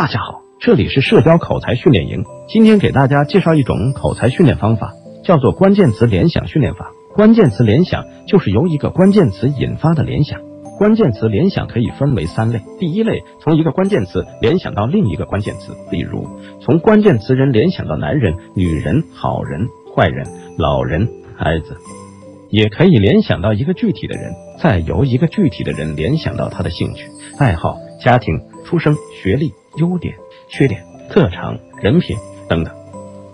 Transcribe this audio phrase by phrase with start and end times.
[0.00, 2.24] 大家好，这里是社交口才训练营。
[2.48, 6.90] 今天给大家介绍一种口才训练方法，叫做关键词联想训练法。
[7.14, 10.40] 关键词联想就是由一个关键词引发的联想。
[10.78, 12.62] 关键词联想可以分为三类。
[12.78, 16.26] 第一类，从一个关键词联想到另一个关键词，例如
[16.62, 20.26] 从关键词人联想到男人、女人、好人、坏人、
[20.56, 21.76] 老人、孩子。
[22.48, 27.04] 也可以联想到一个具体的人，再由一个具体的人联想到他的兴趣、
[27.38, 30.14] 爱好、家庭、出生、学历、优点、
[30.48, 32.16] 缺点、特长、人品
[32.48, 32.74] 等等。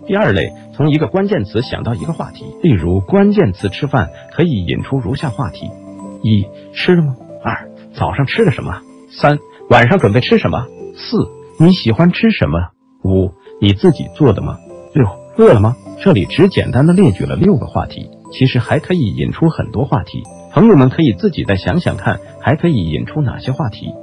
[0.07, 5.71] 第二类，从一个关键词想到一个话题，例如关键词吃饭，可以引出如下话题：
[6.23, 7.17] 一、吃了吗？
[7.43, 8.81] 二、早上吃了什么？
[9.11, 10.67] 三、晚上准备吃什么？
[10.97, 12.71] 四、你喜欢吃什么？
[13.05, 14.59] 五、你自己做的吗？
[14.95, 15.07] 六、
[15.37, 15.77] 饿了吗？
[16.01, 18.11] 这里只简单的列举了六个话题。
[18.33, 20.23] 其实还可以引出很多话题，
[20.53, 23.95] 朋友们可以自己再想想看，还可以引出哪些话题。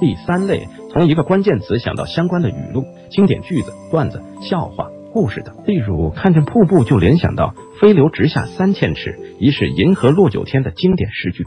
[0.00, 5.54] 第三类，从一个关键词想到相关的语录、经典句子、段子、笑话、故事等。
[5.66, 11.44] 例如，看见瀑布就联想到“飞流直下三千尺，疑是银河落九天”的经典诗句。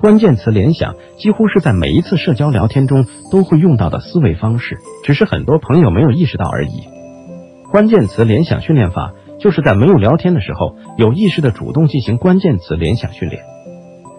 [0.00, 6.70] 关键词联想几乎是在每一次社交聊天中都会用到的思维方式，只是很多朋友没有意识到而已。
[7.70, 9.12] 关键词联想训练法。
[9.40, 13.44] 就是在没有聊天的时候，有意识的主动进行关键词联想训练。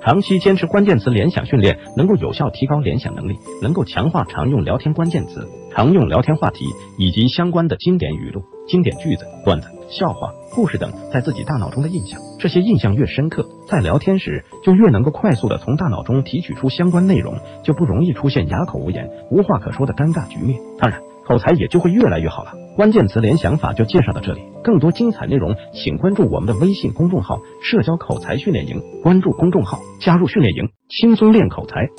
[0.10, 6.66] 长期坚持关键词联想训练，能够有效提高联想能力，能够强化常用聊天关键词、常用聊天话题
[6.98, 12.20] 以及相关的经典语录、经典句子、段子、笑话、故事等在自己大脑中的印象。
[12.40, 20.60] 这些印象越深刻，在聊天时就越能够快速的从大脑中提取出相关内容，就不容易出现哑口无言、无话可说的尴尬局面。
[20.80, 21.00] 当然。
[21.30, 22.54] 口才也就会越来越好了。
[22.80, 31.90] 关键词联想法就介绍到这里，更多精彩内容，请关注我们的微信公众号“社交口才训练营”，关注公众号，加入训练营，轻松练口才。